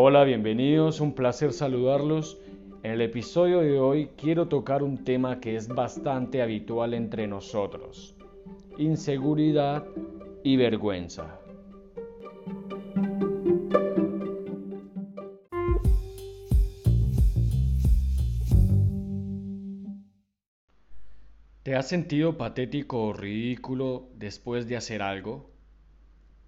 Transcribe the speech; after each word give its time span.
Hola, 0.00 0.22
bienvenidos, 0.22 1.00
un 1.00 1.12
placer 1.12 1.52
saludarlos. 1.52 2.40
En 2.84 2.92
el 2.92 3.00
episodio 3.00 3.62
de 3.62 3.80
hoy 3.80 4.10
quiero 4.16 4.46
tocar 4.46 4.84
un 4.84 5.02
tema 5.02 5.40
que 5.40 5.56
es 5.56 5.66
bastante 5.66 6.40
habitual 6.40 6.94
entre 6.94 7.26
nosotros, 7.26 8.14
inseguridad 8.78 9.84
y 10.44 10.56
vergüenza. 10.56 11.40
¿Te 21.64 21.74
has 21.74 21.88
sentido 21.88 22.38
patético 22.38 23.02
o 23.02 23.12
ridículo 23.12 24.10
después 24.14 24.68
de 24.68 24.76
hacer 24.76 25.02
algo? 25.02 25.57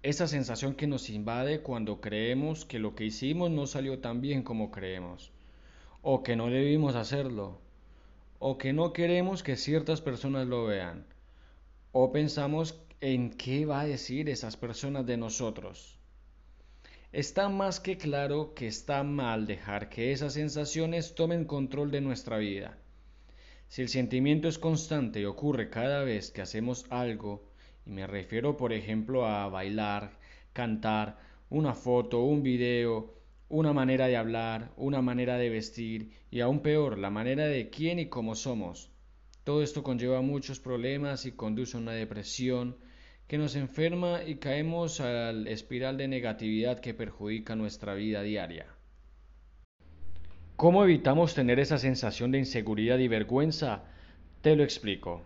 Esa 0.03 0.27
sensación 0.27 0.73
que 0.73 0.87
nos 0.87 1.11
invade 1.11 1.61
cuando 1.61 2.01
creemos 2.01 2.65
que 2.65 2.79
lo 2.79 2.95
que 2.95 3.05
hicimos 3.05 3.51
no 3.51 3.67
salió 3.67 3.99
tan 3.99 4.19
bien 4.19 4.41
como 4.41 4.71
creemos, 4.71 5.31
o 6.01 6.23
que 6.23 6.35
no 6.35 6.47
debimos 6.47 6.95
hacerlo, 6.95 7.61
o 8.39 8.57
que 8.57 8.73
no 8.73 8.93
queremos 8.93 9.43
que 9.43 9.55
ciertas 9.55 10.01
personas 10.01 10.47
lo 10.47 10.65
vean, 10.65 11.05
o 11.91 12.11
pensamos 12.11 12.81
en 12.99 13.29
qué 13.29 13.67
va 13.67 13.81
a 13.81 13.85
decir 13.85 14.27
esas 14.27 14.57
personas 14.57 15.05
de 15.05 15.17
nosotros. 15.17 15.99
Está 17.11 17.49
más 17.49 17.79
que 17.79 17.99
claro 17.99 18.55
que 18.55 18.65
está 18.65 19.03
mal 19.03 19.45
dejar 19.45 19.89
que 19.89 20.13
esas 20.13 20.33
sensaciones 20.33 21.13
tomen 21.13 21.45
control 21.45 21.91
de 21.91 22.01
nuestra 22.01 22.39
vida. 22.39 22.75
Si 23.67 23.83
el 23.83 23.89
sentimiento 23.89 24.47
es 24.47 24.57
constante 24.57 25.19
y 25.19 25.25
ocurre 25.25 25.69
cada 25.69 26.03
vez 26.03 26.31
que 26.31 26.41
hacemos 26.41 26.87
algo, 26.89 27.50
y 27.85 27.91
me 27.91 28.07
refiero, 28.07 28.57
por 28.57 28.73
ejemplo, 28.73 29.25
a 29.25 29.47
bailar, 29.47 30.11
cantar, 30.53 31.17
una 31.49 31.73
foto, 31.73 32.23
un 32.23 32.43
video, 32.43 33.13
una 33.49 33.73
manera 33.73 34.07
de 34.07 34.15
hablar, 34.15 34.71
una 34.77 35.01
manera 35.01 35.37
de 35.37 35.49
vestir 35.49 36.11
y 36.31 36.39
aún 36.39 36.61
peor, 36.61 36.97
la 36.97 37.09
manera 37.09 37.45
de 37.45 37.69
quién 37.69 37.99
y 37.99 38.07
cómo 38.07 38.35
somos. 38.35 38.89
Todo 39.43 39.63
esto 39.63 39.83
conlleva 39.83 40.21
muchos 40.21 40.59
problemas 40.59 41.25
y 41.25 41.33
conduce 41.33 41.75
a 41.75 41.79
una 41.79 41.91
depresión 41.91 42.77
que 43.27 43.37
nos 43.37 43.55
enferma 43.55 44.23
y 44.23 44.35
caemos 44.35 44.99
al 44.99 45.47
espiral 45.47 45.97
de 45.97 46.07
negatividad 46.07 46.79
que 46.79 46.93
perjudica 46.93 47.55
nuestra 47.55 47.93
vida 47.93 48.21
diaria. 48.21 48.67
¿Cómo 50.55 50.83
evitamos 50.83 51.33
tener 51.33 51.59
esa 51.59 51.77
sensación 51.77 52.31
de 52.31 52.39
inseguridad 52.39 52.99
y 52.99 53.07
vergüenza? 53.07 53.83
Te 54.41 54.55
lo 54.55 54.63
explico. 54.63 55.23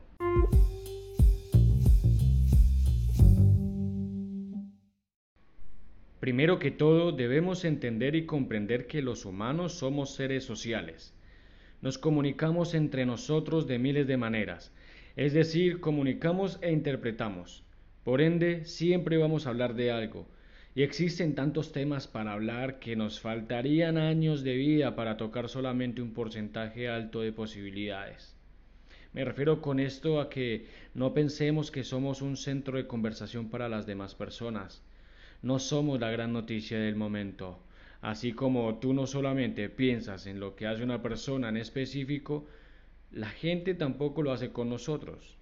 Primero 6.26 6.58
que 6.58 6.72
todo, 6.72 7.12
debemos 7.12 7.66
entender 7.66 8.16
y 8.16 8.26
comprender 8.26 8.88
que 8.88 9.04
los 9.04 9.26
humanos 9.26 9.74
somos 9.74 10.16
seres 10.16 10.44
sociales. 10.44 11.14
Nos 11.84 12.00
comunicamos 12.00 12.74
entre 12.74 13.06
nosotros 13.06 13.68
de 13.68 13.78
miles 13.78 14.08
de 14.08 14.18
maneras, 14.18 14.74
es 15.16 15.34
decir, 15.34 15.80
comunicamos 15.82 16.58
e 16.64 16.72
interpretamos. 16.72 17.64
Por 18.04 18.22
ende, 18.22 18.66
siempre 18.66 19.18
vamos 19.18 19.46
a 19.46 19.52
hablar 19.52 19.76
de 19.76 19.92
algo, 19.92 20.28
y 20.74 20.82
existen 20.82 21.36
tantos 21.36 21.72
temas 21.72 22.08
para 22.08 22.34
hablar 22.34 22.80
que 22.80 22.96
nos 22.96 23.20
faltarían 23.20 24.00
años 24.00 24.44
de 24.44 24.56
vida 24.56 24.96
para 24.96 25.18
tocar 25.18 25.48
solamente 25.48 26.02
un 26.02 26.16
porcentaje 26.16 26.90
alto 26.90 27.22
de 27.22 27.34
posibilidades. 27.34 28.36
Me 29.14 29.26
refiero 29.26 29.62
con 29.62 29.80
esto 29.80 30.20
a 30.20 30.32
que 30.32 30.66
no 30.96 31.14
pensemos 31.14 31.70
que 31.70 31.84
somos 31.84 32.24
un 32.24 32.36
centro 32.36 32.78
de 32.78 32.88
conversación 32.88 33.52
para 33.52 33.70
las 33.70 33.86
demás 33.86 34.16
personas 34.16 34.82
no 35.42 35.60
somos 35.60 36.00
la 36.00 36.12
gran 36.12 36.34
noticia 36.34 36.80
del 36.80 36.96
momento. 36.96 37.60
Así 38.02 38.34
como 38.34 38.80
tú 38.80 38.94
no 38.94 39.08
solamente 39.08 39.70
piensas 39.70 40.28
en 40.28 40.40
lo 40.40 40.56
que 40.56 40.68
hace 40.68 40.84
una 40.84 41.02
persona 41.02 41.50
en 41.50 41.58
específico, 41.58 42.46
la 43.12 43.30
gente 43.30 43.74
tampoco 43.74 44.22
lo 44.22 44.32
hace 44.32 44.52
con 44.52 44.70
nosotros. 44.70 45.38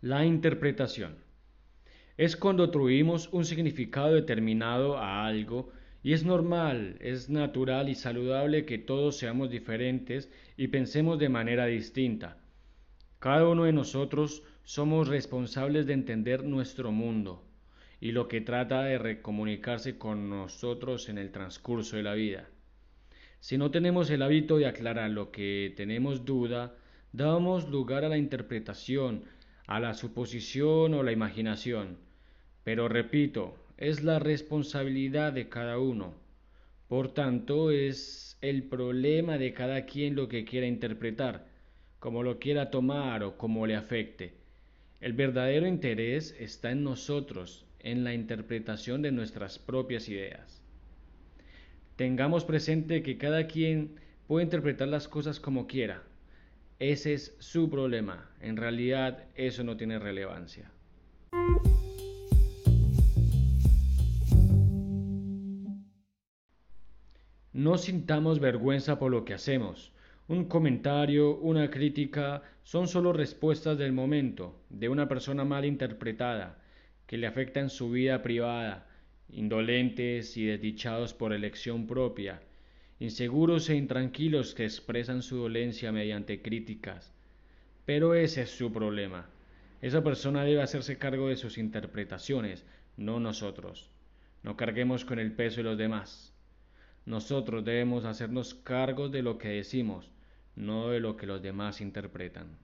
La 0.00 0.24
interpretación 0.24 1.16
es 2.16 2.36
cuando 2.36 2.64
atribuimos 2.64 3.28
un 3.32 3.44
significado 3.44 4.14
determinado 4.14 4.98
a 4.98 5.26
algo 5.26 5.72
y 6.02 6.12
es 6.12 6.24
normal, 6.24 6.96
es 7.00 7.28
natural 7.28 7.88
y 7.88 7.94
saludable 7.94 8.64
que 8.64 8.78
todos 8.78 9.16
seamos 9.16 9.50
diferentes 9.50 10.30
y 10.56 10.68
pensemos 10.68 11.18
de 11.18 11.28
manera 11.28 11.66
distinta. 11.66 12.38
Cada 13.18 13.48
uno 13.48 13.64
de 13.64 13.72
nosotros 13.72 14.44
somos 14.62 15.08
responsables 15.08 15.86
de 15.86 15.92
entender 15.92 16.44
nuestro 16.44 16.92
mundo 16.92 17.42
y 18.00 18.12
lo 18.12 18.28
que 18.28 18.40
trata 18.40 18.84
de 18.84 18.96
recomunicarse 18.96 19.98
con 19.98 20.30
nosotros 20.30 21.08
en 21.08 21.18
el 21.18 21.32
transcurso 21.32 21.96
de 21.96 22.04
la 22.04 22.14
vida. 22.14 22.48
Si 23.40 23.58
no 23.58 23.72
tenemos 23.72 24.08
el 24.10 24.22
hábito 24.22 24.58
de 24.58 24.66
aclarar 24.66 25.10
lo 25.10 25.32
que 25.32 25.74
tenemos 25.76 26.24
duda, 26.24 26.76
damos 27.12 27.68
lugar 27.68 28.04
a 28.04 28.08
la 28.08 28.18
interpretación, 28.18 29.24
a 29.66 29.80
la 29.80 29.94
suposición 29.94 30.94
o 30.94 31.02
la 31.02 31.10
imaginación. 31.10 31.98
Pero 32.62 32.88
repito, 32.88 33.56
es 33.78 34.04
la 34.04 34.20
responsabilidad 34.20 35.32
de 35.32 35.48
cada 35.48 35.80
uno. 35.80 36.14
Por 36.86 37.14
tanto, 37.14 37.72
es 37.72 38.38
el 38.42 38.62
problema 38.62 39.38
de 39.38 39.52
cada 39.52 39.86
quien 39.86 40.14
lo 40.14 40.28
que 40.28 40.44
quiera 40.44 40.68
interpretar 40.68 41.57
como 41.98 42.22
lo 42.22 42.38
quiera 42.38 42.70
tomar 42.70 43.22
o 43.22 43.36
como 43.36 43.66
le 43.66 43.76
afecte. 43.76 44.34
El 45.00 45.12
verdadero 45.12 45.66
interés 45.66 46.34
está 46.38 46.70
en 46.70 46.84
nosotros, 46.84 47.66
en 47.80 48.04
la 48.04 48.14
interpretación 48.14 49.02
de 49.02 49.12
nuestras 49.12 49.58
propias 49.58 50.08
ideas. 50.08 50.62
Tengamos 51.96 52.44
presente 52.44 53.02
que 53.02 53.18
cada 53.18 53.46
quien 53.46 53.96
puede 54.26 54.44
interpretar 54.44 54.88
las 54.88 55.08
cosas 55.08 55.40
como 55.40 55.66
quiera. 55.66 56.02
Ese 56.78 57.14
es 57.14 57.34
su 57.40 57.70
problema. 57.70 58.30
En 58.40 58.56
realidad 58.56 59.24
eso 59.34 59.64
no 59.64 59.76
tiene 59.76 59.98
relevancia. 59.98 60.70
No 67.52 67.76
sintamos 67.78 68.38
vergüenza 68.38 69.00
por 69.00 69.10
lo 69.10 69.24
que 69.24 69.34
hacemos. 69.34 69.92
Un 70.28 70.44
comentario, 70.44 71.38
una 71.38 71.70
crítica, 71.70 72.42
son 72.62 72.86
solo 72.86 73.14
respuestas 73.14 73.78
del 73.78 73.94
momento, 73.94 74.60
de 74.68 74.90
una 74.90 75.08
persona 75.08 75.42
mal 75.42 75.64
interpretada, 75.64 76.58
que 77.06 77.16
le 77.16 77.26
afecta 77.26 77.60
en 77.60 77.70
su 77.70 77.90
vida 77.90 78.20
privada, 78.20 78.86
indolentes 79.30 80.36
y 80.36 80.44
desdichados 80.44 81.14
por 81.14 81.32
elección 81.32 81.86
propia, 81.86 82.42
inseguros 83.00 83.70
e 83.70 83.76
intranquilos 83.76 84.54
que 84.54 84.64
expresan 84.64 85.22
su 85.22 85.38
dolencia 85.38 85.92
mediante 85.92 86.42
críticas. 86.42 87.14
Pero 87.86 88.12
ese 88.12 88.42
es 88.42 88.50
su 88.50 88.70
problema. 88.70 89.30
Esa 89.80 90.04
persona 90.04 90.44
debe 90.44 90.60
hacerse 90.60 90.98
cargo 90.98 91.30
de 91.30 91.36
sus 91.36 91.56
interpretaciones, 91.56 92.66
no 92.98 93.18
nosotros. 93.18 93.88
No 94.42 94.58
carguemos 94.58 95.06
con 95.06 95.20
el 95.20 95.32
peso 95.32 95.56
de 95.56 95.62
los 95.62 95.78
demás. 95.78 96.34
Nosotros 97.06 97.64
debemos 97.64 98.04
hacernos 98.04 98.52
cargo 98.52 99.08
de 99.08 99.22
lo 99.22 99.38
que 99.38 99.48
decimos, 99.48 100.10
no 100.58 100.90
de 100.90 101.00
lo 101.00 101.16
que 101.16 101.26
los 101.26 101.40
demás 101.40 101.80
interpretan. 101.80 102.58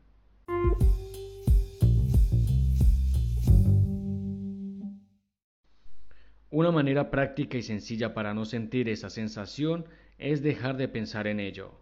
Una 6.51 6.71
manera 6.71 7.11
práctica 7.11 7.57
y 7.59 7.63
sencilla 7.63 8.15
para 8.15 8.35
no 8.35 8.45
sentir 8.45 8.89
esa 8.89 9.11
sensación 9.11 9.87
es 10.19 10.43
dejar 10.43 10.77
de 10.77 10.89
pensar 10.89 11.27
en 11.27 11.41
ello. 11.41 11.73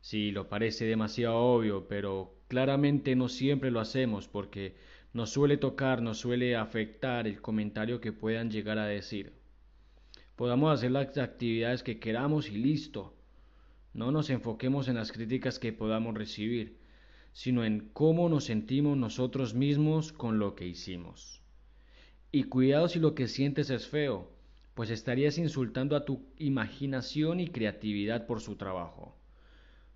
Sí, 0.00 0.30
lo 0.30 0.48
parece 0.48 0.84
demasiado 0.84 1.36
obvio, 1.36 1.88
pero 1.88 2.34
claramente 2.48 3.16
no 3.16 3.28
siempre 3.28 3.70
lo 3.70 3.80
hacemos 3.80 4.28
porque 4.28 4.76
nos 5.14 5.30
suele 5.30 5.56
tocar, 5.56 6.02
nos 6.02 6.18
suele 6.18 6.56
afectar 6.56 7.26
el 7.26 7.40
comentario 7.40 8.00
que 8.00 8.12
puedan 8.12 8.50
llegar 8.50 8.78
a 8.78 8.86
decir. 8.86 9.32
Podamos 10.36 10.74
hacer 10.74 10.90
las 10.90 11.16
actividades 11.16 11.82
que 11.82 11.98
queramos 11.98 12.50
y 12.50 12.58
listo, 12.58 13.13
no 13.94 14.10
nos 14.10 14.28
enfoquemos 14.28 14.88
en 14.88 14.96
las 14.96 15.12
críticas 15.12 15.58
que 15.58 15.72
podamos 15.72 16.14
recibir, 16.14 16.76
sino 17.32 17.64
en 17.64 17.88
cómo 17.92 18.28
nos 18.28 18.44
sentimos 18.44 18.96
nosotros 18.96 19.54
mismos 19.54 20.12
con 20.12 20.38
lo 20.38 20.54
que 20.56 20.66
hicimos. 20.66 21.40
Y 22.32 22.44
cuidado 22.44 22.88
si 22.88 22.98
lo 22.98 23.14
que 23.14 23.28
sientes 23.28 23.70
es 23.70 23.86
feo, 23.86 24.28
pues 24.74 24.90
estarías 24.90 25.38
insultando 25.38 25.94
a 25.94 26.04
tu 26.04 26.26
imaginación 26.36 27.38
y 27.38 27.46
creatividad 27.46 28.26
por 28.26 28.40
su 28.40 28.56
trabajo. 28.56 29.16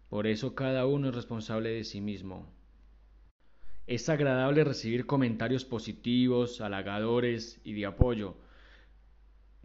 Por 0.08 0.28
eso 0.28 0.54
cada 0.54 0.86
uno 0.86 1.08
es 1.08 1.14
responsable 1.14 1.70
de 1.70 1.84
sí 1.84 2.00
mismo. 2.00 2.46
Es 3.88 4.08
agradable 4.08 4.62
recibir 4.62 5.06
comentarios 5.06 5.64
positivos, 5.64 6.60
halagadores 6.60 7.60
y 7.64 7.72
de 7.72 7.86
apoyo, 7.86 8.36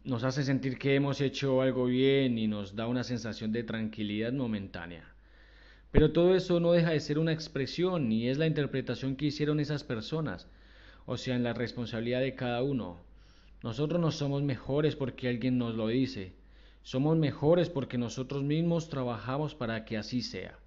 nos 0.03 0.23
hace 0.23 0.44
sentir 0.44 0.77
que 0.77 0.95
hemos 0.95 1.21
hecho 1.21 1.61
algo 1.61 1.85
bien 1.85 2.38
y 2.38 2.47
nos 2.47 2.75
da 2.75 2.88
una 2.88 3.03
sensación 3.03 3.51
de 3.53 3.63
tranquilidad 3.63 4.33
momentánea. 4.33 5.13
Pero 5.91 6.11
todo 6.11 6.35
eso 6.35 6.59
no 6.59 6.73
deja 6.73 6.91
de 6.91 7.00
ser 7.00 7.19
una 7.19 7.31
expresión 7.31 8.11
y 8.11 8.27
es 8.27 8.38
la 8.38 8.47
interpretación 8.47 9.15
que 9.15 9.27
hicieron 9.27 9.59
esas 9.59 9.83
personas. 9.83 10.47
o 11.05 11.17
sea, 11.17 11.35
en 11.35 11.44
la 11.44 11.53
responsabilidad 11.53 12.21
de 12.21 12.35
cada 12.35 12.63
uno. 12.63 12.97
Nosotros 13.61 14.00
no 14.00 14.11
somos 14.11 14.41
mejores 14.41 14.95
porque 14.95 15.27
alguien 15.27 15.57
nos 15.57 15.75
lo 15.75 15.88
dice, 15.88 16.33
somos 16.81 17.17
mejores 17.17 17.69
porque 17.69 17.97
nosotros 17.97 18.44
mismos 18.44 18.89
trabajamos 18.89 19.53
para 19.55 19.85
que 19.85 19.97
así 19.97 20.21
sea. 20.21 20.57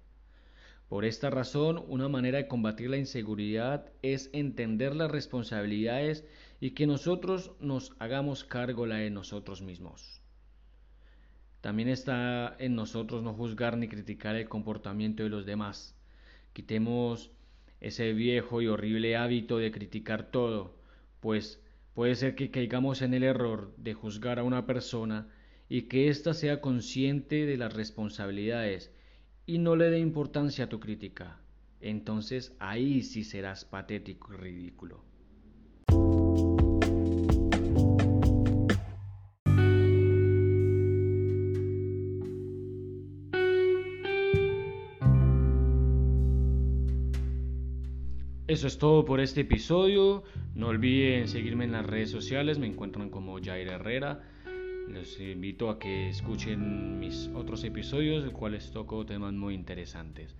Por 0.89 1.03
esta 1.03 1.29
razón, 1.29 1.83
una 1.89 2.07
manera 2.07 2.37
de 2.37 2.47
combatir 2.47 2.89
la 2.89 2.97
inseguridad 2.97 3.91
es 4.01 4.29
entender 4.31 4.95
las 4.95 5.11
responsabilidades 5.11 6.25
y 6.61 6.71
que 6.71 6.87
nosotros 6.87 7.51
nos 7.59 7.93
hagamos 7.99 8.45
cargo 8.45 8.85
la 8.85 8.95
de 8.95 9.09
nosotros 9.09 9.61
mismos. 9.61 10.21
También 11.59 11.89
está 11.89 12.55
en 12.59 12.75
nosotros 12.75 13.21
no 13.21 13.33
juzgar 13.33 13.77
ni 13.77 13.89
criticar 13.89 14.37
el 14.37 14.47
comportamiento 14.47 15.23
de 15.23 15.29
los 15.29 15.45
demás. 15.45 15.93
Quitemos 16.53 17.31
ese 17.81 18.13
viejo 18.13 18.61
y 18.61 18.67
horrible 18.67 19.17
hábito 19.17 19.57
de 19.57 19.71
criticar 19.71 20.31
todo, 20.31 20.77
pues 21.19 21.61
puede 21.93 22.15
ser 22.15 22.35
que 22.35 22.49
caigamos 22.49 23.01
en 23.01 23.13
el 23.13 23.23
error 23.23 23.73
de 23.75 23.93
juzgar 23.93 24.39
a 24.39 24.43
una 24.43 24.65
persona 24.65 25.27
y 25.67 25.83
que 25.83 26.07
ésta 26.07 26.33
sea 26.33 26.61
consciente 26.61 27.45
de 27.45 27.57
las 27.57 27.73
responsabilidades 27.73 28.93
y 29.47 29.59
no 29.59 29.77
le 29.77 29.89
dé 29.89 29.97
importancia 29.97 30.65
a 30.65 30.69
tu 30.69 30.79
crítica. 30.79 31.39
Entonces 31.79 32.53
ahí 32.59 33.01
sí 33.01 33.23
serás 33.23 33.63
patético 33.63 34.33
y 34.33 34.37
ridículo. 34.37 35.07
Eso 48.47 48.67
es 48.67 48.77
todo 48.77 49.05
por 49.05 49.21
este 49.21 49.41
episodio. 49.41 50.23
No 50.55 50.67
olviden 50.67 51.27
seguirme 51.27 51.65
en 51.65 51.71
las 51.71 51.85
redes 51.85 52.11
sociales. 52.11 52.59
Me 52.59 52.67
encuentran 52.67 53.09
como 53.09 53.41
Jair 53.41 53.67
Herrera. 53.67 54.23
Los 54.87 55.19
invito 55.19 55.69
a 55.69 55.79
que 55.79 56.09
escuchen 56.09 56.99
mis 56.99 57.29
otros 57.35 57.63
episodios, 57.63 58.19
en 58.19 58.25
los 58.25 58.33
cuales 58.33 58.71
toco 58.71 59.05
temas 59.05 59.33
muy 59.33 59.53
interesantes. 59.53 60.35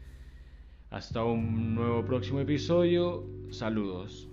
Hasta 0.89 1.23
un 1.23 1.75
nuevo 1.75 2.05
próximo 2.05 2.39
episodio. 2.39 3.25
Saludos. 3.51 4.29